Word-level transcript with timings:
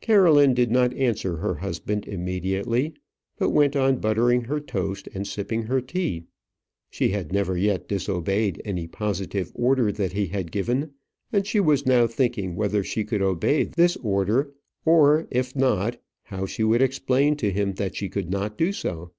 Caroline 0.00 0.54
did 0.54 0.70
not 0.70 0.94
answer 0.94 1.38
her 1.38 1.56
husband 1.56 2.06
immediately, 2.06 2.94
but 3.38 3.50
went 3.50 3.74
on 3.74 3.96
buttering 3.96 4.42
her 4.44 4.60
toast, 4.60 5.08
and 5.12 5.26
sipping 5.26 5.64
her 5.64 5.80
tea. 5.80 6.22
She 6.90 7.08
had 7.08 7.32
never 7.32 7.56
yet 7.56 7.88
disobeyed 7.88 8.62
any 8.64 8.86
positive 8.86 9.50
order 9.52 9.90
that 9.90 10.12
he 10.12 10.26
had 10.26 10.52
given, 10.52 10.92
and 11.32 11.44
she 11.44 11.58
was 11.58 11.86
now 11.86 12.06
thinking 12.06 12.54
whether 12.54 12.84
she 12.84 13.02
could 13.02 13.20
obey 13.20 13.64
this 13.64 13.96
order; 13.96 14.52
or, 14.84 15.26
if 15.32 15.56
not, 15.56 16.00
how 16.22 16.46
she 16.46 16.62
would 16.62 16.80
explain 16.80 17.34
to 17.38 17.50
him 17.50 17.72
that 17.72 17.96
she 17.96 18.08
could 18.08 18.30
not 18.30 18.56
do 18.56 18.70
so. 18.72 19.10